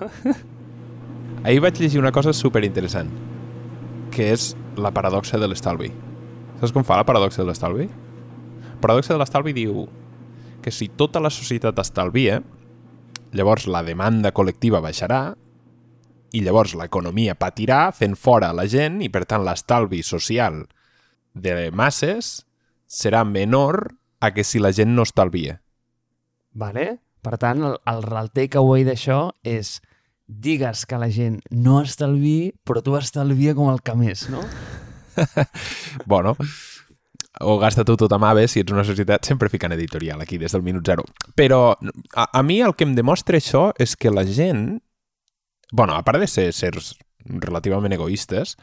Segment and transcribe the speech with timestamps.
[1.46, 3.10] Ahir vaig llegir una cosa super interessant,
[4.14, 5.90] que és la paradoxa de l'estalvi.
[6.60, 7.88] Saps com fa la paradoxa de l'estalvi?
[7.88, 9.86] La paradoxa de l'estalvi diu
[10.62, 12.40] que si tota la societat estalvia,
[13.34, 15.22] llavors la demanda col·lectiva baixarà
[16.32, 20.62] i llavors l'economia patirà fent fora la gent i per tant l'estalvi social
[21.34, 22.44] de masses
[22.86, 23.88] serà menor
[24.22, 25.58] a que si la gent no estalvia.
[26.52, 27.00] Vale?
[27.22, 29.76] Per tant, el, el, el takeaway d'això és
[30.26, 34.42] digues que la gent no estalvi, però tu estalvia com el que més, no?
[36.06, 36.34] bueno,
[37.40, 40.62] o gasta tu tot amb si ets una societat, sempre ficant editorial aquí des del
[40.62, 41.04] minut zero.
[41.36, 41.76] Però
[42.14, 44.80] a, a mi el que em demostra això és que la gent,
[45.72, 48.56] bueno, a part de ser sers relativament egoistes,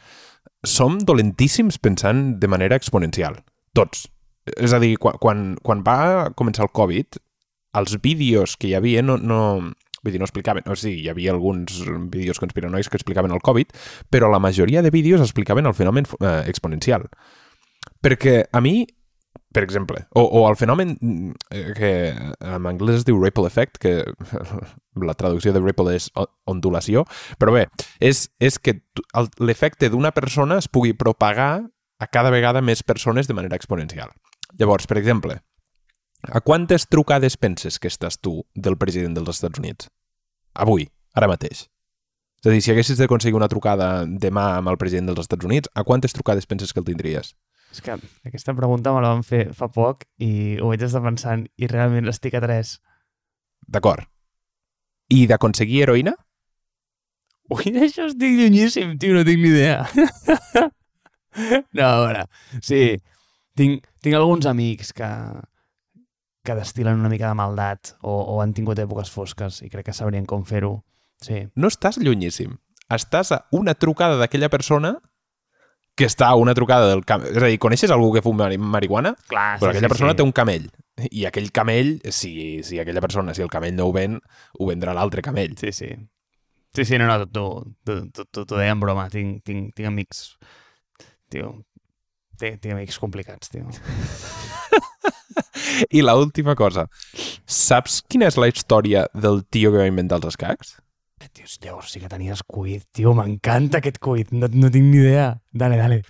[0.64, 3.40] som dolentíssims pensant de manera exponencial.
[3.74, 4.08] Tots.
[4.58, 7.20] És a dir, quan, quan, quan va començar el Covid,
[7.74, 9.40] els vídeos que hi havia no, no,
[10.04, 13.74] vull dir, no explicaven, o sigui, hi havia alguns vídeos conspiranois que explicaven el Covid,
[14.10, 17.10] però la majoria de vídeos explicaven el fenomen eh, exponencial.
[18.04, 18.86] Perquè a mi,
[19.54, 20.96] per exemple, o, o el fenomen
[21.52, 24.04] eh, que en anglès es diu ripple effect, que
[25.10, 26.10] la traducció de ripple és
[26.50, 27.06] ondulació,
[27.40, 27.68] però bé,
[28.00, 28.80] és, és que
[29.40, 31.68] l'efecte d'una persona es pugui propagar
[32.00, 34.14] a cada vegada més persones de manera exponencial.
[34.60, 35.42] Llavors, per exemple,
[36.22, 39.90] a quantes trucades penses que estàs tu del president dels Estats Units?
[40.54, 41.68] Avui, ara mateix.
[42.40, 45.72] És a dir, si haguessis d'aconseguir una trucada demà amb el president dels Estats Units,
[45.76, 47.34] a quantes trucades penses que el tindries?
[47.70, 51.46] És que aquesta pregunta me la van fer fa poc i ho vaig estar pensant
[51.60, 52.80] i realment estic a tres.
[53.68, 54.08] D'acord.
[55.14, 56.16] I d'aconseguir heroïna?
[57.54, 59.84] Ui, d'això estic llunyíssim, tio, no tinc ni idea.
[61.76, 62.26] no, a veure,
[62.64, 62.98] sí,
[63.58, 65.10] tinc, tinc alguns amics que,
[66.44, 69.96] que destilen una mica de maldat o, o han tingut èpoques fosques i crec que
[69.96, 70.80] sabrien com fer-ho.
[71.22, 71.44] Sí.
[71.60, 72.56] No estàs llunyíssim.
[72.90, 74.96] Estàs a una trucada d'aquella persona
[76.00, 77.36] que està a una trucada del camell.
[77.36, 79.12] És a dir, coneixes algú que fuma marihuana?
[79.28, 80.20] Clar, Però sí, aquella sí, persona sí.
[80.22, 80.70] té un camell.
[81.12, 82.32] I aquell camell, si,
[82.64, 84.16] si aquella persona, si el camell no ho ven,
[84.56, 85.58] ho vendrà l'altre camell.
[85.60, 85.92] Sí, sí.
[86.76, 89.10] Sí, sí, no, no, t'ho deia en broma.
[89.12, 90.24] Tinc, tinc, tinc amics...
[91.30, 91.52] Tio,
[92.40, 93.68] tinc, tinc amics complicats, tio.
[95.98, 96.88] I la última cosa.
[97.46, 100.78] Saps quina és la història del tio que va inventar els escacs?
[101.34, 105.34] Tio, llavors sí que tenies cuit, tio, m'encanta aquest cuit, no, no tinc ni idea.
[105.52, 106.02] Dale, dale.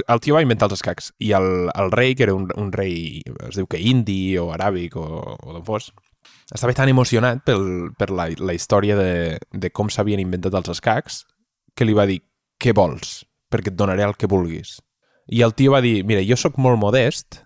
[0.00, 3.24] El tio va inventar els escacs i el, el rei, que era un, un rei,
[3.48, 5.88] es diu que indi o aràbic o, o d'on fos,
[6.52, 11.24] estava tan emocionat pel, per la, la història de, de com s'havien inventat els escacs
[11.74, 12.20] que li va dir,
[12.60, 13.24] què vols?
[13.50, 14.76] Perquè et donaré el que vulguis.
[15.30, 17.40] I el tio va dir, mira, jo sóc molt modest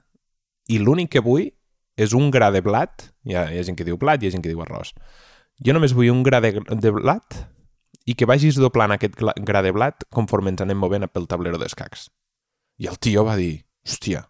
[0.69, 1.49] i l'únic que vull
[1.97, 4.35] és un gra de blat, hi ha, hi ha gent que diu blat, hi ha
[4.35, 4.95] gent que diu arròs,
[5.65, 7.41] jo només vull un gra de, de blat
[8.05, 12.09] i que vagis doblant aquest gra de blat conforme ens anem movent pel tablero d'escacs.
[12.83, 14.25] I el tio va dir, hòstia,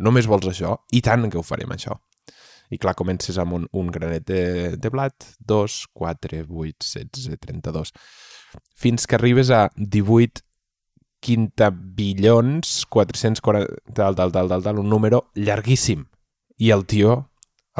[0.00, 0.78] només vols això?
[0.96, 1.98] I tant que ho farem, això.
[2.70, 4.42] I clar, comences amb un, un granet de,
[4.78, 7.92] de blat, 2, 4, 8, 16, 32,
[8.78, 10.42] fins que arribes a 18
[11.20, 16.06] quintabillons 440, tal, tal, tal, tal, tal, un número llarguíssim.
[16.60, 17.30] I el tio,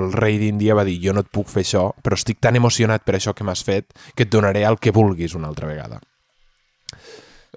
[0.01, 3.05] el rei d'Índia, va dir, jo no et puc fer això, però estic tan emocionat
[3.05, 6.01] per això que m'has fet que et donaré el que vulguis una altra vegada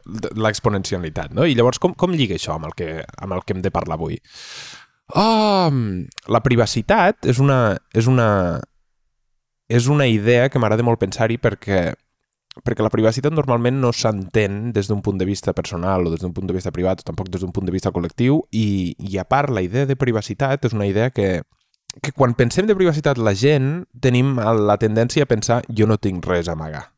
[0.06, 1.46] l'exponencialitat, no?
[1.48, 3.96] I llavors, com, com lliga això amb el, que, amb el que hem de parlar
[3.96, 4.18] avui?
[5.20, 5.70] Oh,
[6.32, 8.28] la privacitat és una, és una,
[9.70, 11.94] és una idea que m'agrada molt pensar-hi perquè,
[12.62, 16.34] perquè la privacitat normalment no s'entén des d'un punt de vista personal o des d'un
[16.34, 19.26] punt de vista privat o tampoc des d'un punt de vista col·lectiu i, i a
[19.26, 21.42] part la idea de privacitat és una idea que,
[22.02, 26.26] que quan pensem de privacitat la gent tenim la tendència a pensar jo no tinc
[26.30, 26.94] res a amagar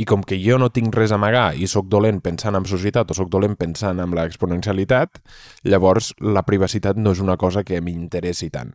[0.00, 3.10] i com que jo no tinc res a amagar i sóc dolent pensant en societat
[3.12, 5.20] o sóc dolent pensant en l'exponencialitat,
[5.68, 8.72] llavors la privacitat no és una cosa que m'interessi tant.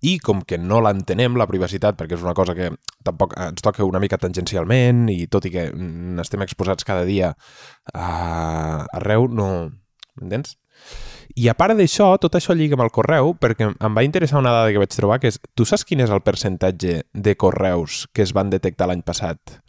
[0.00, 2.70] I com que no l'entenem, la privacitat, perquè és una cosa que
[3.04, 7.34] tampoc ens toca una mica tangencialment i tot i que n'estem exposats cada dia
[7.94, 8.08] a...
[8.98, 9.48] arreu, no...
[10.20, 10.56] M'entens?
[11.40, 14.52] I a part d'això, tot això lliga amb el correu, perquè em va interessar una
[14.52, 18.24] dada que vaig trobar, que és, tu saps quin és el percentatge de correus que
[18.26, 19.62] es van detectar l'any passat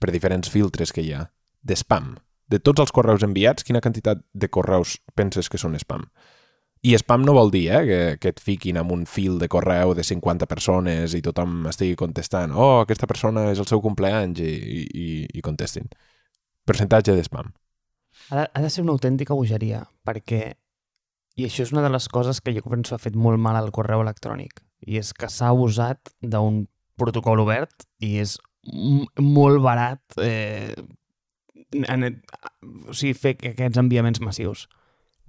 [0.00, 1.24] per diferents filtres que hi ha,
[1.62, 2.18] de spam.
[2.50, 6.04] De tots els correus enviats, quina quantitat de correus penses que són spam?
[6.80, 9.92] I spam no vol dir eh, que, que et fiquin amb un fil de correu
[9.96, 14.54] de 50 persones i tothom estigui contestant oh, aquesta persona és el seu compleanys i,
[14.88, 15.90] i, i contestin.
[16.64, 17.52] Percentatge de spam.
[18.30, 20.54] Ha de, ha de ser una autèntica bogeria, perquè,
[21.36, 23.72] i això és una de les coses que jo penso ha fet molt mal al
[23.74, 26.64] correu electrònic, i és que s'ha abusat d'un
[27.00, 28.36] protocol obert i és
[29.20, 30.74] molt barat eh,
[31.88, 32.08] en,
[32.88, 34.66] o sigui, fer que aquests enviaments massius.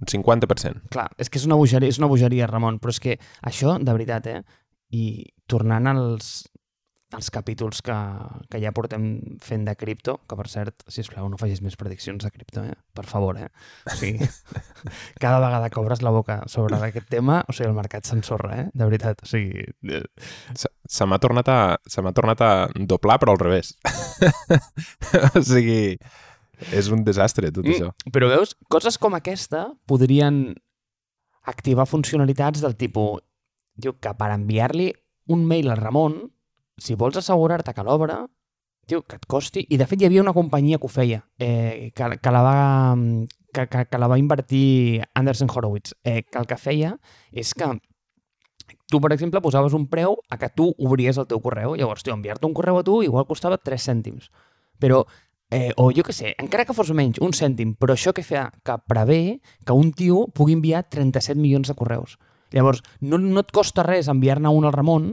[0.02, 0.88] Un 50%.
[0.90, 3.94] Clar, és que és una bogeria, és una bogeria, Ramon, però és que això, de
[3.94, 4.40] veritat, eh?
[4.92, 5.04] I
[5.48, 6.32] tornant als,
[7.14, 7.94] als capítols que,
[8.50, 9.04] que ja portem
[9.44, 12.74] fent de cripto, que per cert, si plau no facis més prediccions de cripto, eh?
[12.96, 13.48] Per favor, eh?
[13.86, 14.26] O sigui,
[15.22, 18.66] cada vegada que obres la boca sobre aquest tema, o sigui, el mercat s'ensorra, eh?
[18.74, 19.68] De veritat, o sigui...
[19.88, 20.02] eh,
[20.56, 23.76] Se, se m'ha tornat, a, se tornat a doblar, però al revés.
[25.36, 25.98] o sigui,
[26.72, 27.72] és un desastre, tot Mm.
[27.72, 27.90] això.
[28.12, 30.54] Però veus, coses com aquesta podrien
[31.44, 33.20] activar funcionalitats del tipus
[33.74, 34.92] diu que per enviar-li
[35.32, 36.30] un mail al Ramon,
[36.76, 38.26] si vols assegurar-te que l'obra,
[38.86, 39.66] diu que et costi...
[39.70, 42.96] I de fet hi havia una companyia que ho feia, eh, que, que, la va,
[43.54, 46.98] que, que, que la va invertir Anderson Horowitz, eh, que el que feia
[47.32, 47.70] és que
[48.90, 51.74] tu, per exemple, posaves un preu a que tu obries el teu correu.
[51.76, 54.28] Llavors, tio, enviar-te un correu a tu igual costava 3 cèntims.
[54.78, 55.06] Però
[55.52, 58.48] eh, o jo que sé, encara que fos menys, un cèntim, però això que fa
[58.64, 62.16] que prevé que un tio pugui enviar 37 milions de correus.
[62.52, 65.12] Llavors, no, no et costa res enviar-ne un al Ramon,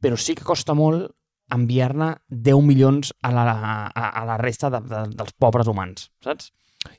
[0.00, 1.08] però sí que costa molt
[1.52, 3.46] enviar-ne 10 milions a la,
[3.88, 6.52] a, a la resta de, de, dels pobres humans, saps?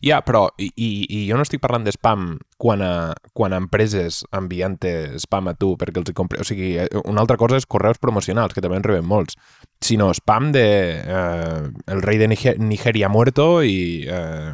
[0.04, 2.30] Ja, però, i, i, jo no estic parlant de spam
[2.62, 2.92] quan a,
[3.38, 4.78] quan a empreses enviant
[5.22, 6.42] spam a tu perquè els compri...
[6.42, 9.38] O sigui, eh, una altra cosa és correus promocionals, que també en rebem molts,
[9.84, 10.68] sinó spam de
[11.02, 14.54] eh, el rei de Niger Nigeria muerto i, eh,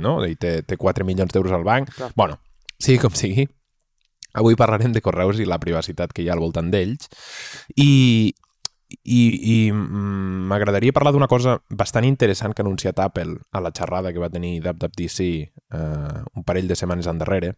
[0.00, 0.20] no?
[0.26, 1.90] I té, té 4 milions d'euros al banc.
[1.96, 2.12] Clar.
[2.16, 2.38] Bueno,
[2.80, 3.48] sigui com sigui,
[4.34, 7.10] avui parlarem de correus i la privacitat que hi ha al voltant d'ells
[7.76, 8.32] i,
[9.04, 13.72] i, i mm, m'agradaria parlar d'una cosa bastant interessant que ha anunciat Apple a la
[13.76, 17.54] xerrada que va tenir WWDC eh, un parell de setmanes endarrere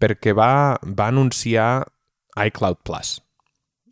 [0.00, 1.84] perquè va, va anunciar
[2.46, 3.18] iCloud Plus.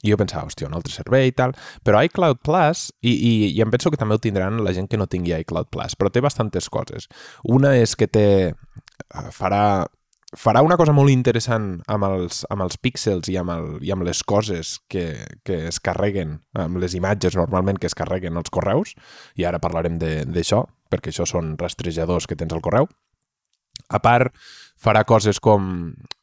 [0.01, 1.53] I jo pensava, hòstia, un altre servei i tal,
[1.85, 4.97] però iCloud Plus, i, i, i em penso que també ho tindran la gent que
[4.97, 7.11] no tingui iCloud Plus, però té bastantes coses.
[7.45, 9.85] Una és que té, eh, farà,
[10.37, 14.05] farà una cosa molt interessant amb els, amb els píxels i amb, el, i amb
[14.07, 18.95] les coses que, que es carreguen, amb les imatges normalment que es carreguen als correus,
[19.35, 22.87] i ara parlarem d'això, perquè això són rastrejadors que tens al correu.
[23.91, 24.35] A part,
[24.79, 25.65] farà coses com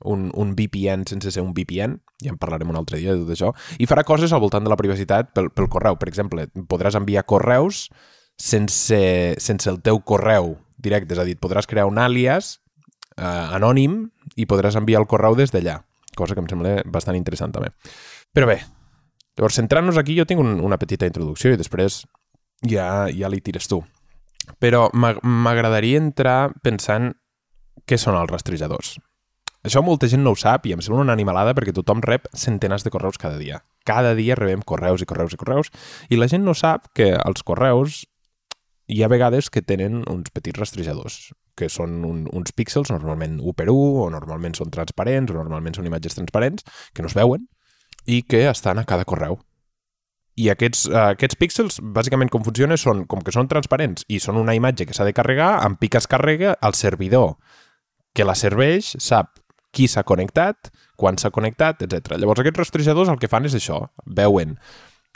[0.05, 3.33] un, un VPN sense ser un VPN, ja en parlarem un altre dia de tot
[3.33, 3.51] això,
[3.81, 5.97] i farà coses al voltant de la privacitat pel, pel correu.
[5.99, 7.87] Per exemple, podràs enviar correus
[8.39, 9.01] sense,
[9.41, 12.59] sense el teu correu directe, és a dir, podràs crear un àlies
[13.17, 13.99] eh, anònim
[14.35, 15.79] i podràs enviar el correu des d'allà,
[16.15, 17.73] cosa que em sembla bastant interessant també.
[18.33, 18.61] Però bé,
[19.37, 22.03] llavors centrant-nos aquí jo tinc un, una petita introducció i després
[22.65, 23.83] ja, ja li tires tu.
[24.63, 27.11] Però m'ag- m'agradaria entrar pensant
[27.87, 28.95] què són els rastrejadors.
[29.67, 32.85] Això molta gent no ho sap i em sembla una animalada perquè tothom rep centenars
[32.85, 33.63] de correus cada dia.
[33.87, 35.71] Cada dia rebem correus i correus i correus
[36.09, 38.05] i la gent no sap que els correus
[38.87, 43.53] hi ha vegades que tenen uns petits rastrejadors que són un, uns píxels normalment 1
[43.57, 46.63] per 1 o normalment són transparents o normalment són imatges transparents
[46.93, 47.47] que no es veuen
[48.05, 49.39] i que estan a cada correu.
[50.37, 54.37] I aquests, uh, aquests píxels, bàsicament com funciona, són com que són transparents i són
[54.37, 57.35] una imatge que s'ha de carregar, amb pic es carrega, el servidor
[58.13, 59.41] que la serveix sap
[59.73, 62.15] qui s'ha connectat, quan s'ha connectat, etc.
[62.21, 64.55] Llavors aquests rastrejadors el que fan és això, veuen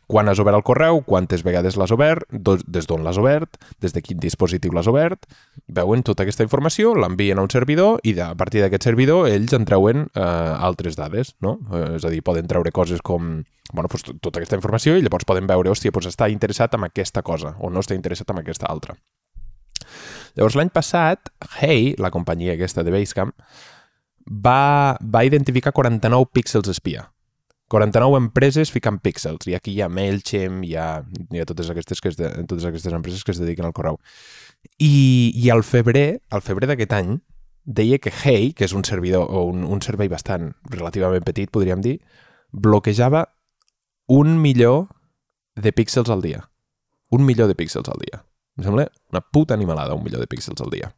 [0.08, 4.02] quan has obert el correu, quantes vegades l'has obert, des d'on l'has obert, des de
[4.04, 5.24] quin dispositiu l'has obert,
[5.68, 9.64] veuen tota aquesta informació, l'envien a un servidor i a partir d'aquest servidor ells en
[9.66, 11.60] treuen eh, altres dades, no?
[11.72, 15.02] Eh, és a dir, poden treure coses com bueno, doncs, to- tota aquesta informació i
[15.06, 18.42] llavors poden veure, hòstia, doncs està interessat en aquesta cosa o no està interessat en
[18.44, 18.98] aquesta altra.
[20.36, 23.32] Llavors, l'any passat, Hey, la companyia aquesta de Basecamp,
[24.28, 27.08] va, va identificar 49 píxels espia.
[27.72, 29.48] 49 empreses ficant píxels.
[29.48, 30.88] I aquí hi ha MailChimp, hi ha,
[31.32, 34.00] hi ha totes, aquestes que es de, totes aquestes empreses que es dediquen al correu.
[34.78, 37.16] I, i al febrer, al febrer d'aquest any,
[37.64, 41.82] deia que Hey, que és un servidor o un, un servei bastant relativament petit, podríem
[41.82, 42.00] dir,
[42.52, 43.30] bloquejava
[44.12, 44.90] un milió
[45.56, 46.44] de píxels al dia.
[47.12, 48.26] Un milió de píxels al dia.
[48.60, 50.92] Em sembla una puta animalada, un milió de píxels al dia.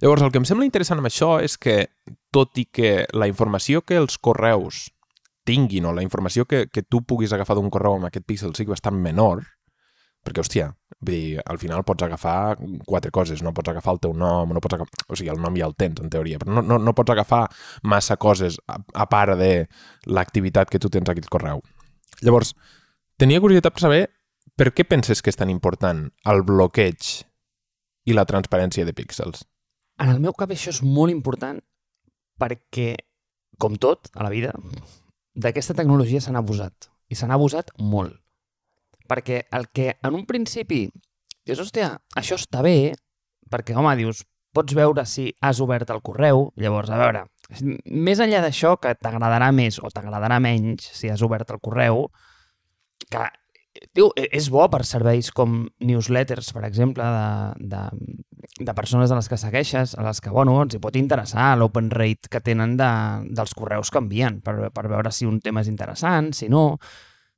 [0.00, 1.88] Llavors, el que em sembla interessant amb això és que,
[2.34, 4.90] tot i que la informació que els correus
[5.44, 8.72] tinguin o la informació que, que tu puguis agafar d'un correu amb aquest píxel sigui
[8.72, 9.44] bastant menor,
[10.24, 10.70] perquè, hòstia,
[11.04, 12.56] vull dir, al final pots agafar
[12.88, 15.04] quatre coses, no pots agafar el teu nom, no pots agafar...
[15.08, 17.44] O sigui, el nom ja el tens, en teoria, però no, no, no pots agafar
[17.84, 19.52] massa coses a, a part de
[20.08, 21.60] l'activitat que tu tens a aquest correu.
[22.24, 22.54] Llavors,
[23.20, 24.02] tenia curiositat per saber
[24.56, 27.14] per què penses que és tan important el bloqueig
[28.08, 29.44] i la transparència de píxels?
[30.00, 31.60] En el meu cap això és molt important
[32.40, 32.94] perquè,
[33.60, 34.54] com tot a la vida,
[35.34, 36.90] d'aquesta tecnologia s'han abusat.
[37.10, 38.20] I s'han abusat molt.
[39.04, 40.86] perquè el que en un principi
[41.44, 42.94] dius, hòstia, això està bé,
[43.52, 44.24] perquè, home, dius,
[44.54, 47.24] pots veure si has obert el correu, llavors, a veure,
[47.84, 52.06] més enllà d'això, que t'agradarà més o t'agradarà menys si has obert el correu,
[53.10, 53.26] que
[53.94, 58.12] Diu, e, és bo per serveis com newsletters, per exemple, de, de,
[58.68, 61.90] de persones a les que segueixes, a les que, bueno, ens hi pot interessar l'open
[61.94, 62.92] rate que tenen de,
[63.34, 66.78] dels correus que envien, per, per veure si un tema és interessant, si no.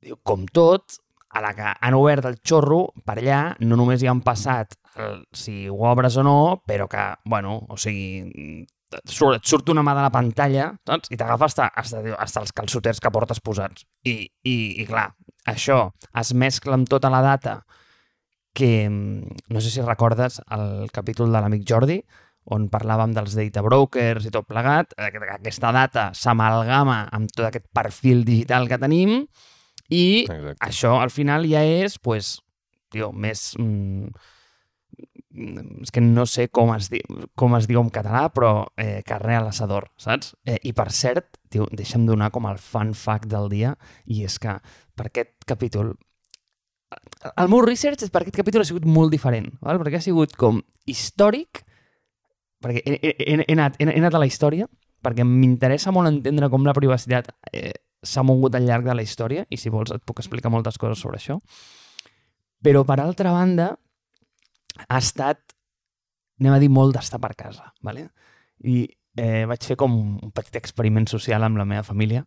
[0.03, 0.99] Diu, com tot,
[1.33, 5.21] a la que han obert el xorro, per allà no només hi han passat el,
[5.35, 8.65] si ho obres o no, però que, bueno, o sigui,
[8.95, 11.11] et surt, et surt una mà de la pantalla saps?
[11.11, 13.85] i t'agafa hasta, hasta, hasta els calçoters que portes posats.
[14.07, 15.09] I, i, i clar,
[15.47, 15.79] això
[16.19, 17.61] es mescla amb tota la data
[18.57, 22.01] que, mm, no sé si recordes el capítol de l'amic Jordi,
[22.47, 28.23] on parlàvem dels data brokers i tot plegat, aquesta data s'amalgama amb tot aquest perfil
[28.27, 29.19] digital que tenim
[29.89, 30.55] i Exacte.
[30.63, 32.37] això al final ja és, pues,
[32.91, 33.53] tio, més...
[33.59, 34.09] Mm,
[35.83, 37.03] és que no sé com es, di
[37.37, 40.31] com es diu en català, però eh, carrer a l'assador, saps?
[40.47, 43.75] Eh, I per cert, tio, deixa'm donar com el fun fact del dia,
[44.09, 44.55] i és que
[44.97, 45.93] per aquest capítol
[47.35, 49.79] el meu research per aquest capítol ha sigut molt diferent, val?
[49.81, 51.63] perquè ha sigut com històric,
[52.63, 54.69] perquè he, he, he, anat, he, he anat a la història,
[55.03, 57.73] perquè m'interessa molt entendre com la privacitat eh,
[58.03, 61.01] s'ha mogut al llarg de la història, i si vols et puc explicar moltes coses
[61.03, 61.37] sobre això.
[62.63, 63.71] Però, per altra banda,
[64.87, 65.41] ha estat,
[66.39, 67.67] anem a dir, molt d'estar per casa.
[67.85, 68.07] Vale?
[68.63, 68.85] I
[69.19, 72.23] eh, vaig fer com un petit experiment social amb la meva família,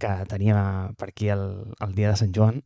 [0.00, 0.60] que tenia
[0.98, 1.44] per aquí el,
[1.80, 2.62] el dia de Sant Joan,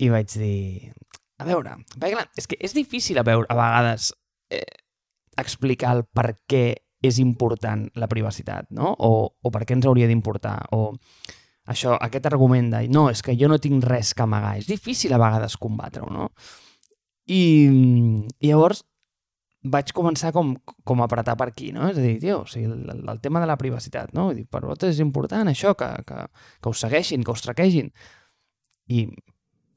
[0.00, 0.92] i vaig dir,
[1.40, 4.12] a veure, perquè clar, és que és difícil a veure a vegades
[4.52, 4.64] eh,
[5.40, 6.64] explicar el per què
[7.00, 8.92] és important la privacitat, no?
[8.92, 10.92] O, o per què ens hauria d'importar, o
[11.70, 15.14] això, aquest argument de no, és que jo no tinc res que amagar, és difícil
[15.16, 16.28] a vegades combatre-ho, no?
[17.30, 17.42] I,
[18.42, 18.84] I llavors
[19.62, 20.54] vaig començar com,
[20.88, 21.90] com a apretar per aquí, no?
[21.90, 24.30] És a dir, tio, o sigui, el, el tema de la privacitat, no?
[24.30, 26.24] Vull dir, per vosaltres és important això, que, que,
[26.62, 27.90] que us segueixin, que us traquegin.
[28.88, 29.04] I,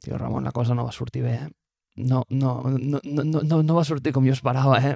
[0.03, 1.49] tio, Ramon, la cosa no va sortir bé, eh?
[1.95, 4.95] No, no, no, no, no, no va sortir com jo esperava, eh?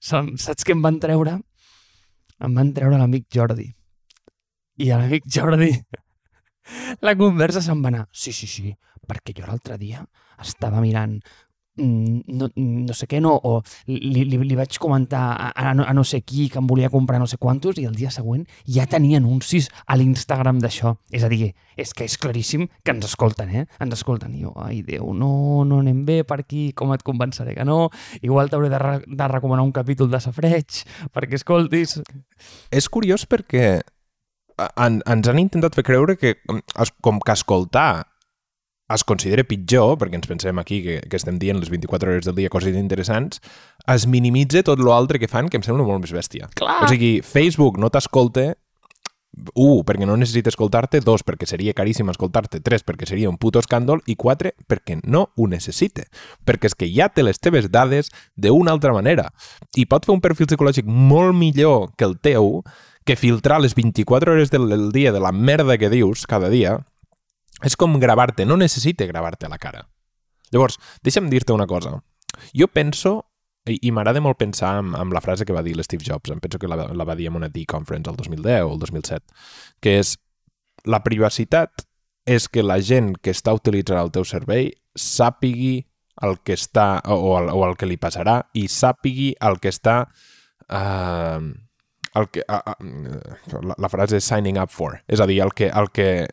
[0.00, 1.36] Saps què em van treure?
[2.40, 3.66] Em van treure l'amic Jordi.
[4.80, 5.74] I l'amic Jordi
[7.06, 8.06] la conversa se'n va anar.
[8.12, 8.72] Sí, sí, sí,
[9.08, 10.02] perquè jo l'altre dia
[10.40, 11.18] estava mirant
[11.80, 16.04] no, no sé què, no, o li, li, li vaig comentar a, a, a no
[16.06, 19.20] sé qui que em volia comprar no sé quantos i el dia següent ja tenia
[19.20, 20.94] anuncis a l'Instagram d'això.
[21.10, 23.66] És a dir, és que és claríssim que ens escolten, eh?
[23.80, 24.34] Ens escolten.
[24.36, 27.88] I jo, ai, Déu, no, no anem bé per aquí, com et convenceré que no?
[28.22, 30.84] Igual t'hauré de, re de recomanar un capítol de Safreig
[31.14, 31.98] perquè escoltis.
[32.70, 33.80] És curiós perquè
[34.76, 36.36] en, ens han intentat fer creure que
[37.00, 38.09] com que escoltar
[38.94, 42.38] es considera pitjor, perquè ens pensem aquí que, que estem dient les 24 hores del
[42.38, 43.42] dia coses interessants,
[43.86, 46.50] es minimitza tot l'altre que fan, que em sembla molt més bèstia.
[46.58, 46.82] Clar.
[46.84, 48.52] O sigui, Facebook no t'escolta,
[49.54, 53.62] un, perquè no necessita escoltar-te, dos, perquè seria caríssim escoltar-te, tres, perquè seria un puto
[53.62, 56.06] escàndol, i quatre, perquè no ho necessita.
[56.46, 59.30] Perquè és que ja té les teves dades d'una altra manera.
[59.78, 62.62] I pot fer un perfil psicològic molt millor que el teu,
[63.06, 66.80] que filtrar les 24 hores del dia de la merda que dius cada dia,
[67.64, 69.84] és com gravar-te, no necessita gravar-te la cara.
[70.50, 71.94] Llavors, deixa'm dir-te una cosa.
[72.56, 73.18] Jo penso,
[73.68, 76.40] i, i m'agrada molt pensar amb, amb la frase que va dir l'Steve Jobs, em
[76.42, 79.40] penso que la, la va dir en una D-Conference el 2010 o el 2007,
[79.84, 80.16] que és
[80.88, 81.84] la privacitat
[82.30, 85.80] és que la gent que està utilitzant el teu servei sàpigui
[86.26, 90.02] el que està, o, el, o el que li passarà, i sàpigui el que està...
[90.70, 91.50] Uh,
[92.18, 94.98] el que, uh, uh, la, la frase és signing up for.
[95.08, 96.26] És a dir, el que, el que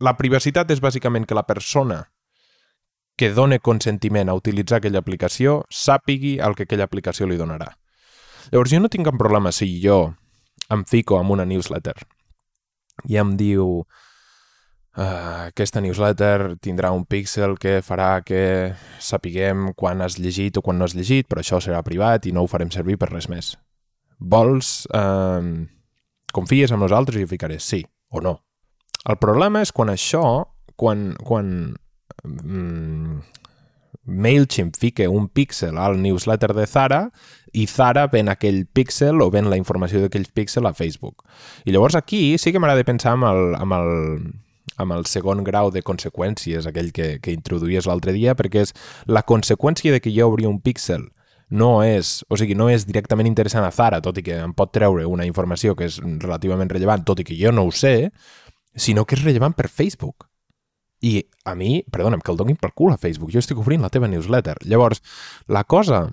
[0.00, 2.04] la privacitat és bàsicament que la persona
[3.18, 7.72] que dona consentiment a utilitzar aquella aplicació sàpigui el que aquella aplicació li donarà.
[8.52, 10.14] Llavors, jo no tinc cap problema si jo
[10.70, 11.96] em fico amb una newsletter
[13.10, 20.18] i em diu uh, aquesta newsletter tindrà un píxel que farà que sapiguem quan has
[20.18, 22.98] llegit o quan no has llegit, però això serà privat i no ho farem servir
[22.98, 23.56] per res més.
[24.18, 24.86] Vols...
[24.94, 25.66] Uh,
[26.28, 27.80] confies en nosaltres i jo ficaré sí
[28.12, 28.34] o no.
[29.06, 30.24] El problema és quan això,
[30.76, 31.52] quan, quan
[32.24, 33.20] mm,
[34.08, 37.00] MailChimp fica un píxel al newsletter de Zara
[37.52, 41.24] i Zara ven aquell píxel o ven la informació d'aquell píxel a Facebook.
[41.64, 43.92] I llavors aquí sí que m'agrada pensar amb el, amb el,
[44.76, 48.74] amb el segon grau de conseqüències, aquell que, que introduïes l'altre dia, perquè és
[49.06, 51.06] la conseqüència de que jo obri un píxel
[51.48, 54.72] no és, o sigui, no és directament interessant a Zara, tot i que em pot
[54.74, 58.10] treure una informació que és relativament rellevant, tot i que jo no ho sé,
[58.78, 60.26] sinó que és rellevant per Facebook.
[60.98, 63.30] i a mi, perdona'm, que el donin per cul a Facebook.
[63.30, 64.56] Jo estic oferint la teva newsletter.
[64.66, 64.98] Llavors,
[65.46, 66.08] la cosa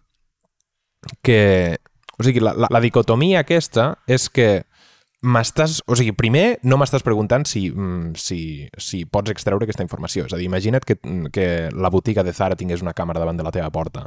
[1.25, 1.79] que...
[2.19, 4.61] O sigui, la, la, la dicotomia aquesta és que
[5.25, 5.79] m'estàs...
[5.89, 8.39] O sigui, primer no m'estàs preguntant si, mm, si,
[8.77, 10.27] si pots extreure aquesta informació.
[10.29, 10.99] És a dir, imagina't que,
[11.33, 14.05] que la botiga de Zara tingués una càmera davant de la teva porta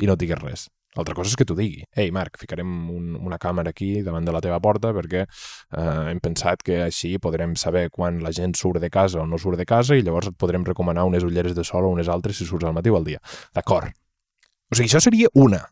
[0.00, 0.68] i no digués res.
[0.94, 1.82] L'altra cosa és que t'ho digui.
[1.98, 6.20] Ei, Marc, ficarem un, una càmera aquí davant de la teva porta perquè eh, hem
[6.22, 9.66] pensat que així podrem saber quan la gent surt de casa o no surt de
[9.66, 12.68] casa i llavors et podrem recomanar unes ulleres de sol o unes altres si surts
[12.68, 13.22] al matí o al dia.
[13.54, 13.90] D'acord.
[14.70, 15.64] O sigui, això seria una.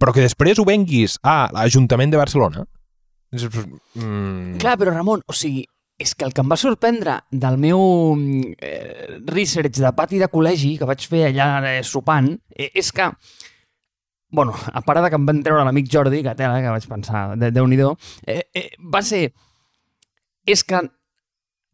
[0.00, 2.64] Però que després ho venguis a l'Ajuntament de Barcelona...
[3.30, 4.56] Mm...
[4.58, 5.60] Clar, però Ramon, o sigui,
[6.00, 7.82] és que el que em va sorprendre del meu
[8.56, 13.10] eh, research de pati de col·legi que vaig fer allà eh, sopant eh, és que
[14.30, 17.36] bueno, a part de que em van treure l'amic Jordi, que tela, que vaig pensar,
[17.38, 17.78] de, déu nhi
[18.26, 19.32] eh, eh, va ser...
[20.46, 20.80] És que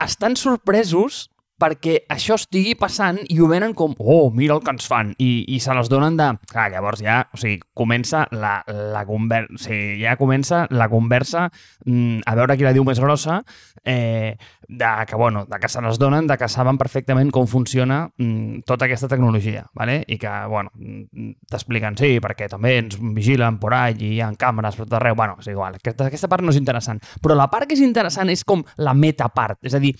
[0.03, 4.89] estan sorpresos perquè això estigui passant i ho venen com, oh, mira el que ens
[4.89, 6.29] fan, i, i se les donen de...
[6.51, 11.47] Clar, llavors ja, o sigui, comença la, la conversa, o sigui, ja comença la conversa
[11.87, 13.41] mm, a veure qui la diu més grossa,
[13.85, 14.37] eh,
[14.69, 18.67] de que, bueno, de que se les donen, de que saben perfectament com funciona mm,
[18.67, 20.03] tota aquesta tecnologia, ¿vale?
[20.07, 24.33] i que, bueno, mm, t'expliquen, sí, perquè també ens vigilen por ahí, i hi ha
[24.37, 27.49] càmeres per tot arreu, bueno, és igual, aquesta, aquesta part no és interessant, però la
[27.53, 29.95] part que és interessant és com la metapart, és a dir,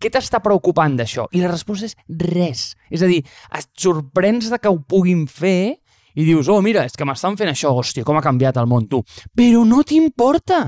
[0.00, 1.26] què t'està preocupant d'això?
[1.32, 2.68] I la resposta és res.
[2.92, 3.22] És a dir,
[3.56, 5.76] et sorprens de que ho puguin fer
[6.16, 8.86] i dius, oh, mira, és que m'estan fent això, hòstia, com ha canviat el món,
[8.88, 9.02] tu.
[9.36, 10.62] Però no t'importa.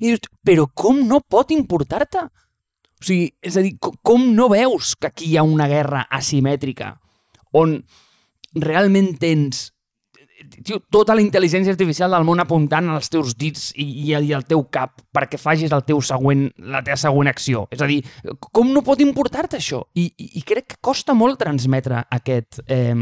[0.00, 2.24] I dius, però com no pot importar-te?
[2.24, 6.94] O sigui, és a dir, com no veus que aquí hi ha una guerra asimètrica
[7.56, 7.78] on
[8.54, 9.70] realment tens
[10.64, 14.46] tio, tota la intel·ligència artificial del món apuntant als teus dits i, i, i al
[14.48, 17.66] teu cap perquè facis el teu següent, la teva següent acció.
[17.74, 18.00] És a dir,
[18.44, 19.84] com no pot importar-te això?
[19.94, 22.94] I, i, I crec que costa molt transmetre aquest, eh,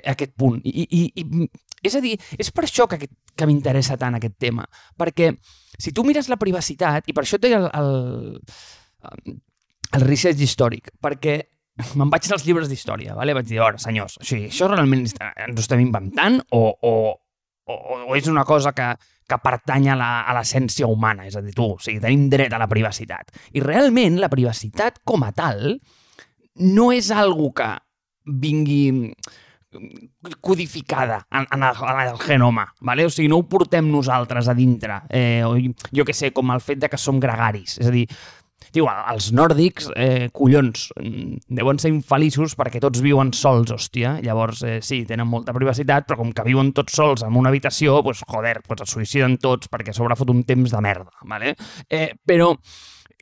[0.00, 0.60] aquest punt.
[0.64, 1.48] I, i, i,
[1.86, 3.00] és a dir, és per això que,
[3.36, 4.66] que m'interessa tant aquest tema.
[5.00, 5.32] Perquè
[5.80, 9.38] si tu mires la privacitat, i per això et deia el, el,
[9.96, 11.40] el research històric, perquè
[11.96, 13.34] me'n vaig als llibres d'història, vale?
[13.36, 16.94] vaig dir, ora, senyors, o sigui, això realment ens ho estem inventant o, o,
[17.70, 17.78] o,
[18.10, 18.92] o és una cosa que,
[19.30, 19.98] que pertany a
[20.36, 23.30] l'essència humana, és a dir, tu, o sigui, tenim dret a la privacitat.
[23.54, 25.78] I realment la privacitat com a tal
[26.60, 27.70] no és algo que
[28.40, 29.14] vingui
[30.40, 33.06] codificada en, en, el, en el genoma, vale?
[33.06, 35.54] o sigui, no ho portem nosaltres a dintre, eh, o,
[35.94, 38.08] jo que sé, com el fet de que som gregaris, és a dir,
[38.70, 44.20] Tio, els nòrdics, eh, collons, mm, deuen ser infeliços perquè tots viuen sols, hòstia.
[44.22, 48.02] Llavors, eh, sí, tenen molta privacitat, però com que viuen tots sols en una habitació,
[48.02, 51.56] pues, joder, pues es suïciden tots perquè sobre fot un temps de merda, vale?
[51.88, 52.54] Eh, però,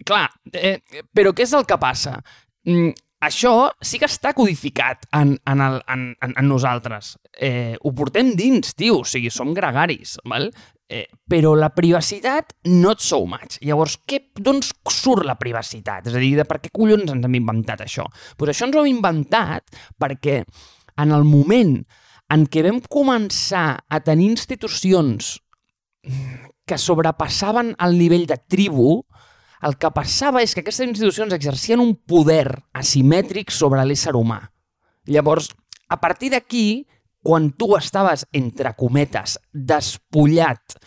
[0.04, 0.80] clar, eh,
[1.14, 2.22] però què és el que passa?
[2.64, 7.16] Mm, això sí que està codificat en, en, el, en, en, en nosaltres.
[7.32, 10.50] Eh, ho portem dins, tio, o sigui, som gregaris, val?
[10.88, 13.59] Eh, però la privacitat, not so much.
[13.61, 13.98] Llavors,
[14.40, 16.09] d'on surt la privacitat?
[16.09, 18.07] És a dir, de per què collons ens hem inventat això?
[18.40, 19.68] Pues això ens ho hem inventat
[20.01, 20.40] perquè
[20.98, 21.77] en el moment
[22.33, 25.37] en què vam començar a tenir institucions
[26.68, 29.03] que sobrepassaven el nivell de tribu,
[29.64, 32.46] el que passava és que aquestes institucions exercien un poder
[32.77, 34.40] asimètric sobre l'ésser humà.
[35.09, 35.51] Llavors,
[35.88, 36.87] a partir d'aquí,
[37.22, 40.78] quan tu estaves, entre cometes, despullat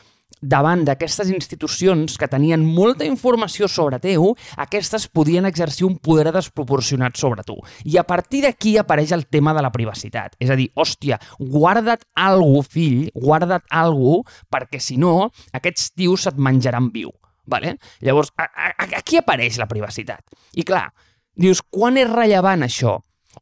[0.41, 7.15] davant d'aquestes institucions que tenien molta informació sobre teu, aquestes podien exercir un poder desproporcionat
[7.15, 7.55] sobre tu.
[7.85, 10.35] I a partir d'aquí apareix el tema de la privacitat.
[10.41, 16.41] És a dir, hòstia, guarda't algú, fill, guarda't algú, perquè si no, aquests tios et
[16.41, 17.13] menjaran viu.
[17.45, 17.77] Vale?
[18.01, 20.25] Llavors, a, a, aquí apareix la privacitat.
[20.57, 20.89] I clar,
[21.37, 22.99] dius, quan és rellevant això?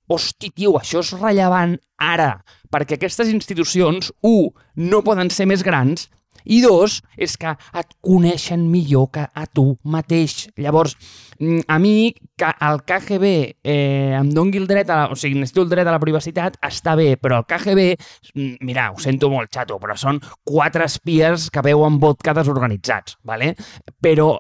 [0.10, 2.32] Hosti, tio, això és rellevant ara,
[2.72, 6.08] perquè aquestes institucions, un, no poden ser més grans,
[6.46, 10.48] i dos, és que et coneixen millor que a tu mateix.
[10.58, 10.96] Llavors,
[11.40, 13.32] mm, a mi, que el KGB
[13.64, 16.58] eh, em doni el dret, a la, o sigui, necessito el dret a la privacitat,
[16.66, 17.88] està bé, però el KGB,
[18.36, 23.56] mm, mira, ho sento molt, xato, però són quatre espies que veuen vodka desorganitzats, ¿vale?
[24.02, 24.38] però,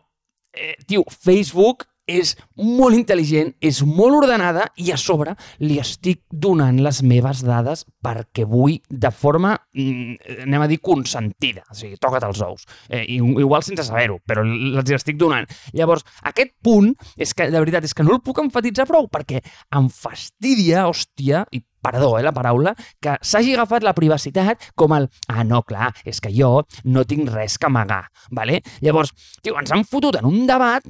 [0.53, 6.81] eh, tio, Facebook és molt intel·ligent, és molt ordenada i a sobre li estic donant
[6.81, 11.63] les meves dades perquè vull de forma, mm, anem a dir, consentida.
[11.69, 12.65] O sigui, toca't els ous.
[12.89, 15.47] Eh, igual sense saber-ho, però els estic donant.
[15.73, 19.43] Llavors, aquest punt, és que, de veritat, és que no el puc enfatitzar prou, perquè
[19.75, 25.09] em fastidia, hòstia, i perdó, eh, la paraula, que s'hagi agafat la privacitat com el
[25.27, 28.61] ah, no, clar, és que jo no tinc res que amagar, vale?
[28.83, 30.85] Llavors, tio, ens han fotut en un debat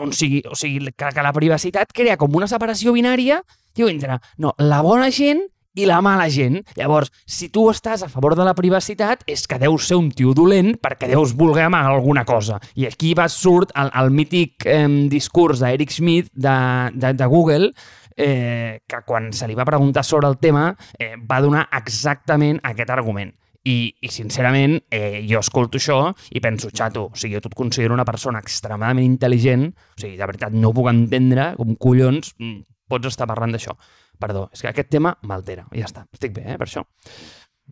[0.00, 3.42] on sigui, o sigui, que, que la privacitat crea com una separació binària,
[3.76, 6.60] tio, entre, no, la bona gent i la mala gent.
[6.78, 10.34] Llavors, si tu estàs a favor de la privacitat, és que deus ser un tio
[10.36, 12.60] dolent perquè deus voler amagar alguna cosa.
[12.74, 16.56] I aquí va surt el, el mític eh, discurs d'Eric Schmidt de,
[16.94, 17.72] de, de Google,
[18.16, 22.90] eh, que quan se li va preguntar sobre el tema eh, va donar exactament aquest
[22.90, 23.32] argument.
[23.60, 25.98] I, i sincerament, eh, jo escolto això
[26.32, 30.16] i penso, xato, o sigui, jo tu et considero una persona extremadament intel·ligent, o sigui,
[30.16, 33.76] de veritat, no puc entendre com collons mm, pots estar parlant d'això.
[34.20, 35.64] Perdó, és que aquest tema m'altera.
[35.72, 36.84] Ja està, estic bé, eh, per això.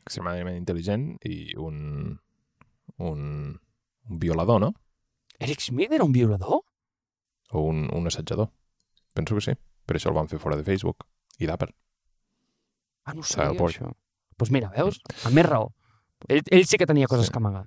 [0.00, 2.14] Extremadament intel·ligent i un,
[3.04, 3.24] un,
[4.08, 4.72] un violador, no?
[5.38, 6.62] Eric Smith era un violador?
[7.52, 8.48] O un, un assetjador.
[9.14, 9.54] Penso que sí.
[9.88, 11.04] Per això el van fer fora de Facebook
[11.38, 11.70] i d'Apple.
[13.04, 13.88] Ah, no ho sabia, això.
[13.88, 15.00] Doncs pues mira, veus?
[15.26, 15.70] Amb més raó.
[16.28, 17.32] Ell, ell sí que tenia coses sí.
[17.32, 17.66] que amagar.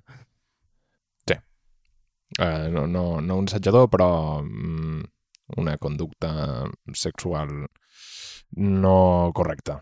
[1.28, 1.36] Sí.
[2.38, 4.08] Uh, no, no, no un assetjador, però
[4.40, 5.02] um,
[5.56, 6.64] una conducta
[6.94, 7.66] sexual
[8.56, 9.80] no correcta.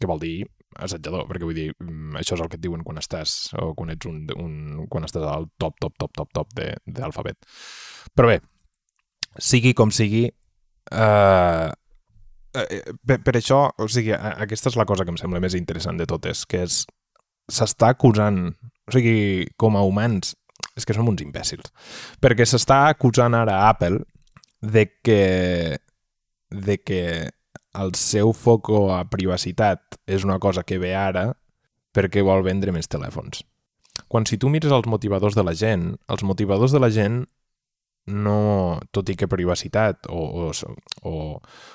[0.00, 0.34] Què vol dir
[0.80, 1.26] assetjador?
[1.28, 4.06] Perquè vull dir, mm, això és el que et diuen quan estàs o quan ets
[4.06, 6.62] un, un quan estàs al top, top, top, top, top
[6.96, 7.36] l'alfabet.
[8.14, 8.40] Però bé,
[9.38, 10.28] sigui com sigui,
[10.90, 11.70] Uh,
[13.06, 16.06] per, per això, o sigui, aquesta és la cosa que em sembla més interessant de
[16.10, 16.82] totes, que és
[17.50, 18.48] s'està acusant,
[18.88, 20.34] o sigui, com a humans,
[20.78, 21.70] és que som uns imbècils,
[22.22, 24.02] perquè s'està acusant ara Apple
[24.60, 25.78] de que,
[26.50, 27.02] de que
[27.78, 31.30] el seu foco a privacitat és una cosa que ve ara
[31.94, 33.44] perquè vol vendre més telèfons.
[34.10, 37.24] Quan si tu mires els motivadors de la gent, els motivadors de la gent
[38.10, 40.50] no, tot i que privacitat o, o,
[41.06, 41.14] o,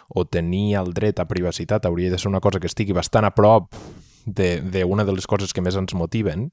[0.09, 3.31] o tenir el dret a privacitat hauria de ser una cosa que estigui bastant a
[3.35, 3.69] prop
[4.25, 6.49] d'una de, de les coses que més ens motiven,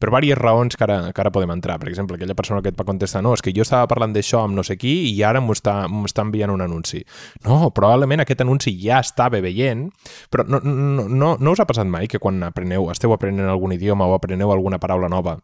[0.00, 1.78] per diverses raons que ara, que ara podem entrar.
[1.78, 4.44] Per exemple, aquella persona que et va contestar no, és que jo estava parlant d'això
[4.46, 7.04] amb no sé qui i ara m'ho està, està enviant un anunci.
[7.44, 9.88] No, probablement aquest anunci ja estava veient,
[10.30, 13.76] però no, no, no, no us ha passat mai que quan apreneu, esteu aprenent algun
[13.76, 15.38] idioma o apreneu alguna paraula nova,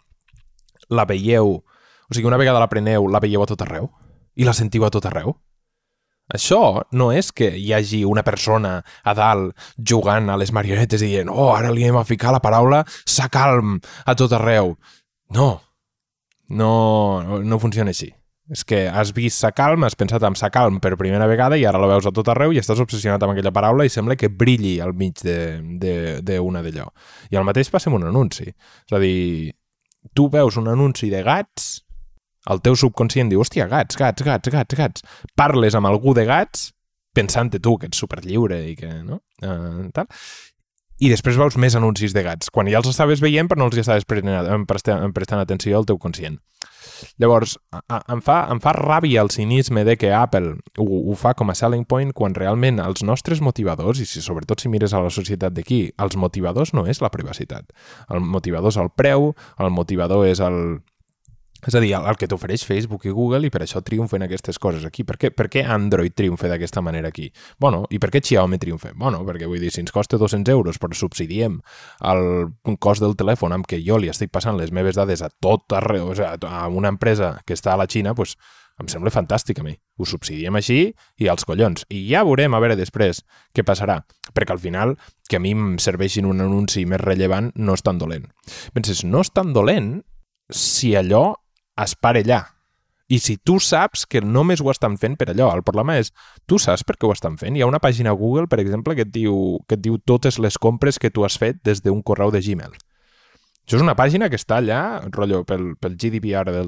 [0.91, 1.61] la veieu
[2.09, 3.91] o sigui, una vegada l'apreneu, la veieu a tot arreu?
[4.39, 5.35] I la sentiu a tot arreu?
[6.35, 11.13] Això no és que hi hagi una persona a dalt jugant a les marionetes i
[11.13, 14.75] dient oh, ara li hem a ficar la paraula s'acalm a tot arreu.
[15.35, 15.51] No,
[16.49, 16.71] no,
[17.43, 18.11] no funciona així.
[18.51, 21.89] És que has vist s'acalm, has pensat en s'acalm per primera vegada i ara la
[21.91, 24.95] veus a tot arreu i estàs obsessionat amb aquella paraula i sembla que brilli al
[24.95, 26.87] mig d'una d'allò.
[27.31, 28.47] I el mateix passa amb un anunci.
[28.51, 29.51] És a dir,
[30.15, 31.86] tu veus un anunci de gats
[32.53, 35.07] el teu subconscient diu, hòstia, gats, gats, gats, gats, gats.
[35.37, 36.71] Parles amb algú de gats
[37.17, 39.23] pensant-te tu que ets superlliure i que, no?
[39.45, 40.11] Uh, tal.
[40.97, 43.77] I després veus més anuncis de gats, quan ja els estaves veient però no els
[43.83, 46.39] estaves prestant, prestant atenció al teu conscient.
[47.21, 51.35] Llavors, a, em, fa, em fa ràbia el cinisme de que Apple ho, ho fa
[51.37, 55.03] com a selling point quan realment els nostres motivadors, i si, sobretot si mires a
[55.05, 57.77] la societat d'aquí, els motivadors no és la privacitat.
[58.09, 60.81] El motivador és el preu, el motivador és el,
[61.67, 64.61] és a dir, el, el que t'ofereix Facebook i Google i per això triomfen aquestes
[64.63, 65.05] coses aquí.
[65.07, 67.31] Per què, per què Android triomfa d'aquesta manera aquí?
[67.63, 68.93] Bueno, i per què Xiaomi triomfa?
[68.95, 71.59] Bueno, perquè vull dir, si ens costa 200 euros però subsidiem
[72.07, 75.75] el cost del telèfon amb què jo li estic passant les meves dades a tot
[75.77, 78.37] arreu, o sigui, a una empresa que està a la Xina, doncs
[78.77, 79.73] em sembla fantàstic a mi.
[79.97, 81.87] Ho subsidiem així i als collons.
[81.89, 83.23] I ja veurem a veure després
[83.57, 84.03] què passarà.
[84.37, 84.95] Perquè al final,
[85.31, 88.29] que a mi em serveixin un anunci més rellevant no és tan dolent.
[88.77, 89.95] Penses, no és tan dolent
[90.53, 91.33] si allò
[91.85, 92.43] es para allà.
[93.07, 96.11] I si tu saps que només ho estan fent per allò, el problema és,
[96.51, 97.55] tu saps per què ho estan fent?
[97.55, 100.41] Hi ha una pàgina a Google, per exemple, que et diu, que et diu totes
[100.43, 102.75] les compres que tu has fet des d'un correu de Gmail.
[103.67, 104.81] Això és una pàgina que està allà,
[105.15, 106.67] rotllo, pel, pel GDPR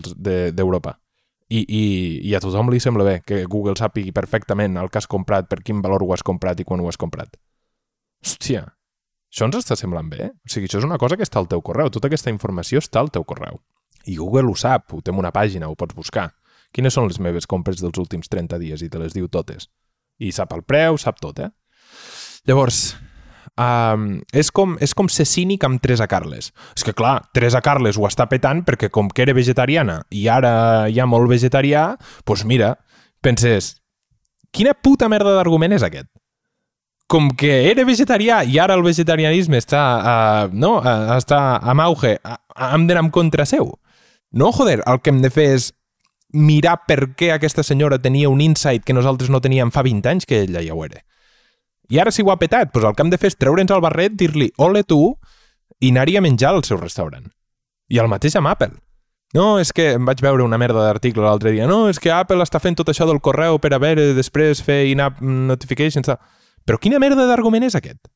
[0.54, 0.94] d'Europa.
[0.94, 1.82] De, I, i,
[2.28, 5.62] I a tothom li sembla bé que Google sàpigui perfectament el que has comprat, per
[5.64, 7.34] quin valor ho has comprat i quan ho has comprat.
[8.22, 8.64] Hòstia,
[9.30, 10.30] això ens està semblant bé?
[10.30, 11.90] O sigui, això és una cosa que està al teu correu.
[11.94, 13.62] Tota aquesta informació està al teu correu.
[14.08, 16.30] I Google ho sap, ho té una pàgina, ho pots buscar.
[16.72, 18.82] Quines són les meves compres dels últims 30 dies?
[18.84, 19.68] I te les diu totes.
[20.18, 21.50] I sap el preu, sap tot, eh?
[22.48, 22.96] Llavors,
[23.54, 26.52] um, és, com, és com ser cínic amb Teresa Carles.
[26.76, 30.52] És que, clar, Teresa Carles ho està petant perquè com que era vegetariana i ara
[30.88, 31.90] ha molt vegetarià,
[32.26, 32.74] doncs mira,
[33.24, 33.74] penses,
[34.52, 36.08] quina puta merda d'argument és aquest?
[37.08, 42.18] com que era vegetarià i ara el vegetarianisme està, uh, no, uh, està amb auge,
[42.20, 42.36] uh,
[42.68, 43.70] hem d'anar en contra seu.
[44.30, 45.70] No, joder, el que hem de fer és
[46.32, 50.28] mirar per què aquesta senyora tenia un insight que nosaltres no teníem fa 20 anys
[50.28, 51.00] que ella ja ho era.
[51.88, 53.80] I ara si ho ha petat, doncs el que hem de fer és treure'ns el
[53.80, 55.16] barret, dir-li ole tu
[55.80, 57.30] i anar-hi a menjar al seu restaurant.
[57.88, 58.74] I el mateix amb Apple.
[59.36, 61.66] No, és que em vaig veure una merda d'article l'altre dia.
[61.68, 64.86] No, és que Apple està fent tot això del correu per a veure després fer
[64.92, 66.08] in-app notifications.
[66.64, 68.08] Però quina merda d'argument és aquest?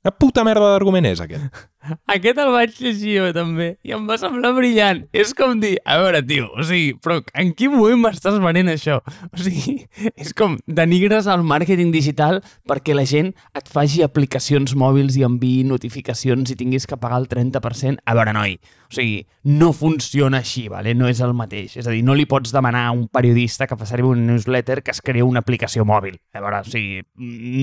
[0.00, 1.60] Una puta merda d'argument és aquest.
[2.14, 5.02] Aquest el vaig llegir jo també i em va semblar brillant.
[5.16, 8.98] És com dir, a veure, tio, o sigui, però en quin moment m'estàs venent això?
[9.28, 9.76] O sigui,
[10.22, 15.64] és com denigres el màrqueting digital perquè la gent et faci aplicacions mòbils i enviï
[15.68, 18.00] notificacions i tinguis que pagar el 30%.
[18.04, 18.56] A veure, noi,
[18.88, 19.20] o sigui,
[19.52, 20.96] no funciona així, vale?
[20.96, 21.76] no és el mateix.
[21.80, 24.96] És a dir, no li pots demanar a un periodista que faci un newsletter que
[24.96, 26.16] es creï una aplicació mòbil.
[26.32, 27.04] A veure, o sigui,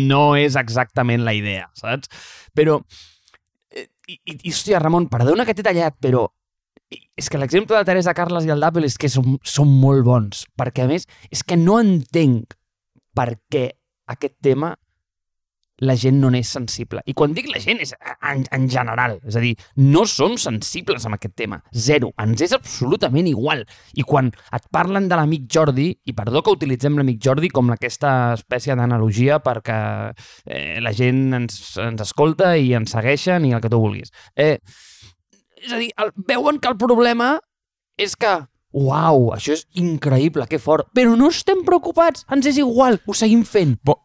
[0.09, 2.09] no és exactament la idea, saps?
[2.57, 2.79] Però,
[3.71, 6.27] eh, i, i, i hòstia, Ramon, perdona que t'he tallat, però
[6.89, 10.45] és que l'exemple de Teresa Carles i el d'Apple és que són, són molt bons,
[10.55, 12.55] perquè a més és que no entenc
[13.17, 13.65] per què
[14.13, 14.71] aquest tema
[15.83, 17.03] la gent no n'és sensible.
[17.05, 21.05] I quan dic la gent és en, en general, és a dir, no som sensibles
[21.05, 23.63] amb aquest tema, zero, ens és absolutament igual.
[23.97, 28.33] I quan et parlen de l'amic Jordi, i perdó que utilitzem l'amic Jordi com aquesta
[28.37, 29.79] espècie d'analogia perquè
[30.45, 34.13] eh, la gent ens, ens escolta i ens segueixen i el que tu vulguis.
[34.35, 34.57] Eh,
[35.61, 37.35] és a dir, el, veuen que el problema
[37.97, 38.39] és que
[38.77, 40.89] Uau, això és increïble, que fort.
[40.93, 43.77] Però no estem preocupats, ens és igual, ho seguim fent.
[43.81, 43.95] Bo,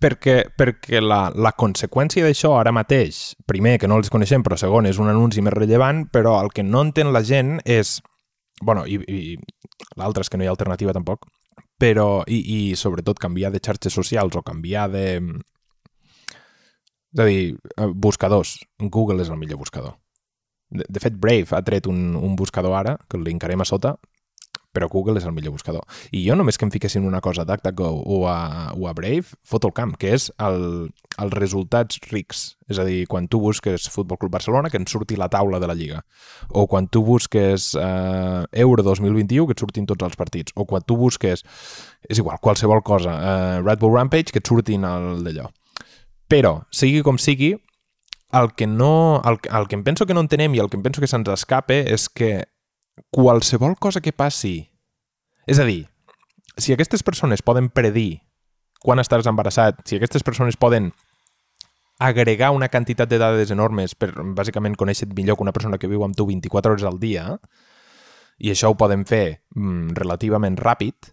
[0.00, 4.88] perquè, perquè la, la conseqüència d'això ara mateix, primer, que no els coneixem, però segon,
[4.90, 8.00] és un anunci més rellevant, però el que no entén la gent és...
[8.62, 9.36] bueno, i, i
[10.00, 11.28] l'altre és que no hi ha alternativa tampoc,
[11.78, 15.06] però, i, i sobretot canviar de xarxes socials o canviar de...
[17.16, 18.58] És a dir, eh, buscadors.
[18.78, 19.96] Google és el millor buscador.
[20.68, 23.94] De, de fet, Brave ha tret un, un buscador ara, que el linkarem a sota,
[24.76, 25.86] però Google és el millor buscador.
[26.12, 29.32] I jo només que em fiquessin una cosa a DuckDuckGo o a, o a Brave,
[29.44, 32.44] foto el camp, que és el, els resultats rics.
[32.68, 35.70] És a dir, quan tu busques Futbol Club Barcelona, que ens surti la taula de
[35.70, 36.02] la Lliga.
[36.50, 40.52] O quan tu busques eh, Euro 2021, que et surtin tots els partits.
[40.56, 41.44] O quan tu busques,
[42.04, 45.48] és igual, qualsevol cosa, eh, Red Bull Rampage, que et surtin el d'allò.
[46.28, 47.54] Però, sigui com sigui,
[48.36, 50.84] el que, no, el, el que em penso que no entenem i el que em
[50.84, 52.42] penso que se'ns escape és que
[53.10, 54.70] qualsevol cosa que passi...
[55.46, 55.84] És a dir,
[56.58, 58.24] si aquestes persones poden predir
[58.82, 60.90] quan estaràs embarassat, si aquestes persones poden
[62.02, 66.02] agregar una quantitat de dades enormes per bàsicament conèixer millor que una persona que viu
[66.04, 67.28] amb tu 24 hores al dia,
[68.38, 71.12] i això ho podem fer mm, relativament ràpid,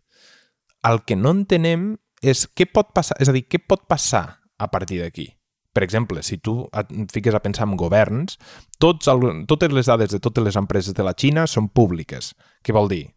[0.89, 1.93] el que no entenem
[2.24, 4.26] és què pot passar, és a dir, què pot passar
[4.58, 5.30] a partir d'aquí.
[5.74, 8.38] Per exemple, si tu et fiques a pensar en governs,
[8.82, 12.34] tots el, totes les dades de totes les empreses de la Xina són públiques.
[12.62, 13.08] Què vol dir?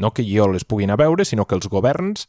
[0.00, 2.26] No que jo les pugui anar a veure, sinó que els governs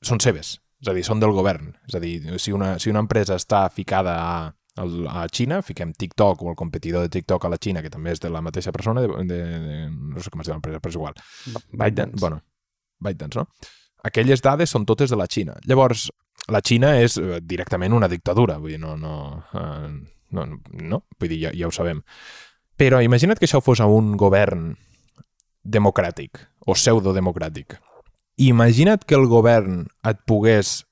[0.00, 0.56] són seves.
[0.80, 1.72] És a dir, són del govern.
[1.88, 4.36] És a dir, si una, si una empresa està ficada a,
[4.84, 8.22] a Xina, fiquem TikTok o el competidor de TikTok a la Xina, que també és
[8.22, 11.00] de la mateixa persona, de, de, de no sé com es diu l'empresa, però és
[11.00, 11.18] igual.
[11.72, 12.20] ByteDance.
[12.22, 12.40] Bueno,
[13.04, 13.74] ByteDance, no?
[14.06, 15.58] Aquelles dades són totes de la Xina.
[15.66, 16.08] Llavors,
[16.48, 19.14] la Xina és eh, directament una dictadura, vull dir, no, no,
[19.52, 19.88] eh,
[20.36, 20.46] no,
[20.82, 22.02] no, vull dir, ja, ja ho sabem.
[22.78, 24.72] Però imagina't que això fos a un govern
[25.64, 27.78] democràtic o pseudodemocràtic.
[28.38, 30.84] Imagina't que el govern et pogués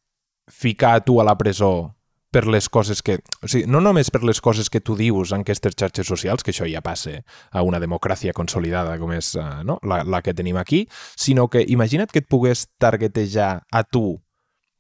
[0.51, 1.93] ficar a tu a la presó
[2.35, 3.21] per les coses que...
[3.41, 6.53] O sigui, no només per les coses que tu dius en aquestes xarxes socials, que
[6.53, 9.33] això ja passe a una democràcia consolidada com és
[9.65, 9.79] no?
[9.87, 10.85] la, la que tenim aquí,
[11.17, 14.19] sinó que imagina't que et pogués targetejar a tu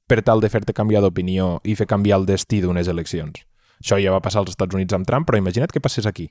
[0.07, 3.43] per tal de fer-te canviar d'opinió i fer canviar el destí d'unes eleccions.
[3.83, 6.31] Això ja va passar als Estats Units amb Trump, però imagina't que passés aquí.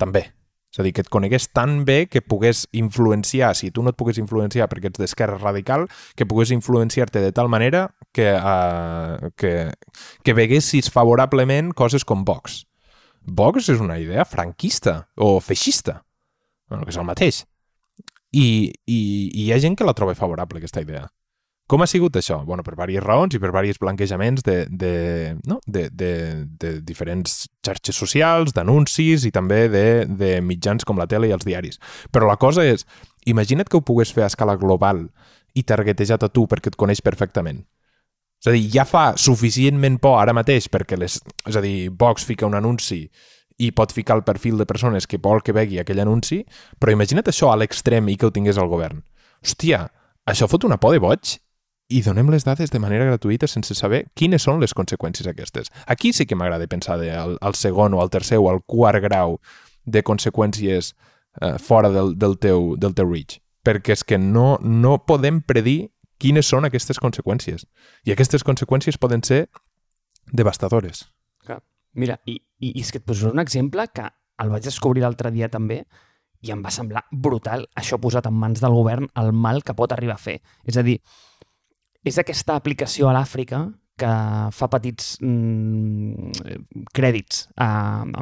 [0.00, 0.30] També.
[0.74, 3.98] És a dir, que et conegués tan bé que pogués influenciar, si tu no et
[3.98, 5.86] pogués influenciar perquè ets d'esquerra radical,
[6.18, 9.70] que pogués influenciar-te de tal manera que, uh, que,
[10.26, 12.64] que veguessis favorablement coses com Vox.
[13.22, 16.00] Vox és una idea franquista o feixista,
[16.68, 17.44] bueno, que és el mateix.
[18.34, 18.98] I, i,
[19.30, 21.06] i hi ha gent que la troba favorable, aquesta idea.
[21.64, 22.42] Com ha sigut això?
[22.44, 25.62] Bueno, per diverses raons i per diversos blanquejaments de, de, no?
[25.64, 26.10] de, de,
[26.60, 31.46] de diferents xarxes socials, d'anuncis i també de, de mitjans com la tele i els
[31.48, 31.80] diaris.
[32.12, 32.84] Però la cosa és,
[33.24, 35.06] imagina't que ho pogués fer a escala global
[35.56, 37.62] i targetejat a tu perquè et coneix perfectament.
[38.44, 41.16] És a dir, ja fa suficientment por ara mateix perquè les...
[41.48, 43.06] És a dir, Vox fica un anunci
[43.56, 46.42] i pot ficar el perfil de persones que vol que vegi aquell anunci,
[46.76, 49.00] però imagina't això a l'extrem i que ho tingués el govern.
[49.40, 49.86] Hòstia,
[50.28, 51.38] això fot una por de boig
[51.88, 55.70] i donem les dades de manera gratuïta sense saber quines són les conseqüències aquestes.
[55.86, 59.38] Aquí sí que m'agrada pensar de, al, segon o al tercer o al quart grau
[59.84, 60.94] de conseqüències
[61.40, 63.40] eh, fora del, del, teu, del teu reach.
[63.64, 67.66] Perquè és que no, no podem predir quines són aquestes conseqüències.
[68.04, 69.46] I aquestes conseqüències poden ser
[70.32, 71.08] devastadores.
[71.94, 74.08] Mira, i, i, i és que et poso un exemple que
[74.42, 75.84] el vaig descobrir l'altre dia també
[76.44, 79.94] i em va semblar brutal això posat en mans del govern, el mal que pot
[79.94, 80.40] arribar a fer.
[80.66, 80.98] És a dir,
[82.04, 83.64] és aquesta aplicació a l'Àfrica
[83.96, 84.10] que
[84.50, 87.68] fa petits mm, crèdits a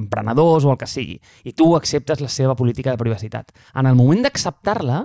[0.03, 1.16] emprenedors o el que sigui,
[1.49, 3.55] i tu acceptes la seva política de privacitat.
[3.75, 5.01] En el moment d'acceptar-la,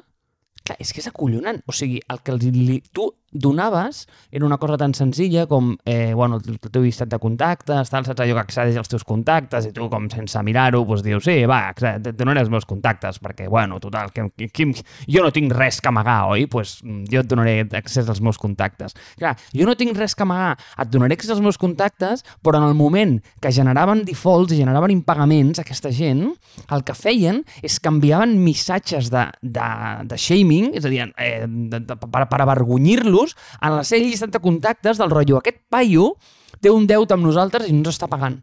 [0.68, 1.62] clar, és que és acollonant.
[1.68, 6.40] O sigui, el que li, tu donaves era una cosa tan senzilla com, eh, bueno,
[6.46, 9.90] el teu llistat de contactes, tal, saps allò que accedeix als teus contactes i tu,
[9.92, 14.12] com sense mirar-ho, doncs dius, sí, va, et donaré els meus contactes, perquè, bueno, total,
[14.16, 14.68] que, que, que,
[15.08, 16.48] jo no tinc res que amagar, oi?
[16.52, 18.96] Pues, jo et donaré accés als meus contactes.
[19.20, 22.68] Clar, jo no tinc res que amagar, et donaré accés als meus contactes, però en
[22.70, 26.32] el moment que generaven defaults i generaven impagaments, aquesta gent,
[26.72, 29.70] el que feien és que enviaven missatges de, de,
[30.08, 34.04] de shaming, és a dir, eh, de, de, per, per avergonyir-los euros en la seva
[34.06, 35.38] llista de contactes del rotllo.
[35.38, 36.16] Aquest paio
[36.62, 38.40] té un deute amb nosaltres i no ens està pagant.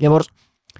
[0.00, 0.30] Llavors,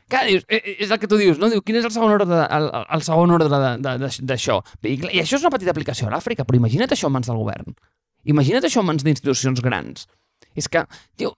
[0.08, 1.50] clar, dius, eh, eh, és el que tu dius, no?
[1.50, 4.60] Diu, quin és el segon ordre, el, el segon ordre d'això?
[4.82, 7.40] I, I això és una petita aplicació a l'Àfrica, però imagina't això en mans del
[7.40, 7.76] govern.
[8.24, 10.08] Imagina't això en mans d'institucions grans.
[10.56, 10.82] És que,
[11.20, 11.34] tio,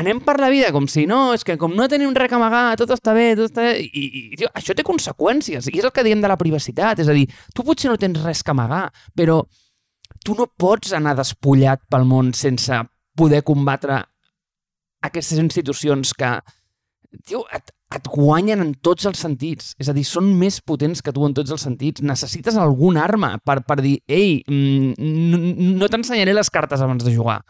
[0.00, 2.64] anem per la vida com si no, és que com no tenim res a amagar,
[2.80, 5.92] tot està bé, tot està bé, i, i tio, això té conseqüències, i és el
[5.94, 8.86] que diem de la privacitat, és a dir, tu potser no tens res a amagar,
[9.16, 9.42] però
[10.24, 12.76] tu no pots anar despullat pel món sense
[13.16, 14.00] poder combatre
[15.04, 16.32] aquestes institucions que
[17.26, 19.72] tio, et, et guanyen en tots els sentits.
[19.80, 22.04] És a dir, són més potents que tu en tots els sentits.
[22.06, 27.40] Necessites alguna arma per, per dir ei, mm, no t'ensenyaré les cartes abans de jugar.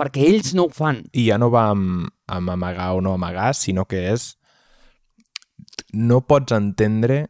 [0.00, 1.02] Perquè ells no ho fan.
[1.12, 4.34] I ja no va amb, amb amagar o no amagar, sinó que és...
[5.92, 7.24] No pots entendre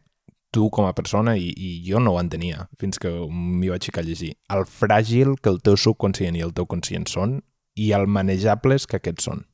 [0.51, 4.03] tu com a persona, i, i jo no ho entenia fins que m'hi vaig ficar
[4.03, 7.39] a llegir, el fràgil que el teu subconscient i el teu conscient són
[7.79, 9.45] i el manejables que aquests són.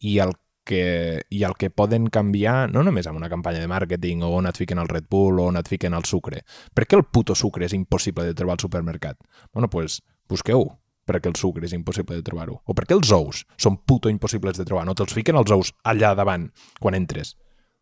[0.00, 0.32] I el
[0.64, 4.48] que, i el que poden canviar no només amb una campanya de màrqueting o on
[4.48, 6.44] et fiquen el Red Bull o on et fiquen el sucre.
[6.74, 9.18] Per què el puto sucre és impossible de trobar al supermercat?
[9.52, 10.68] Bueno, doncs pues, busqueu
[11.10, 12.60] perquè el sucre és impossible de trobar-ho.
[12.64, 14.86] O perquè els ous són puto impossibles de trobar.
[14.86, 17.34] No te'ls fiquen els ous allà davant quan entres.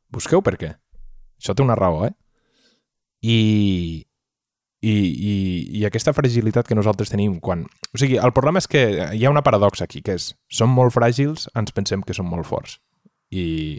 [0.09, 0.72] Busqueu per què.
[1.38, 2.12] Això té una raó, eh?
[3.22, 3.38] I,
[4.81, 5.35] i, i,
[5.81, 7.64] i aquesta fragilitat que nosaltres tenim quan...
[7.92, 10.94] O sigui, el problema és que hi ha una paradoxa aquí, que és som molt
[10.94, 12.79] fràgils, ens pensem que som molt forts.
[13.31, 13.79] I,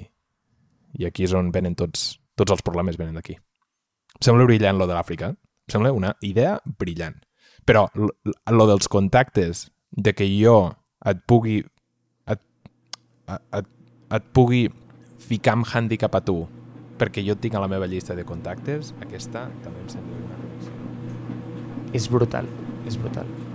[1.00, 3.38] i aquí és on venen tots, tots els problemes venen d'aquí.
[4.20, 5.34] Em sembla brillant lo de l'Àfrica.
[5.34, 7.20] Em sembla una idea brillant.
[7.68, 10.72] Però lo dels contactes, de que jo
[11.08, 11.60] et pugui
[12.30, 12.42] et,
[13.30, 13.68] et,
[14.16, 14.68] et pugui
[15.20, 16.44] ficar amb hàndicap a tu
[17.00, 22.10] perquè jo tinc a la meva llista de contactes, aquesta també em sembla una És
[22.12, 22.46] brutal,
[22.86, 23.49] és brutal.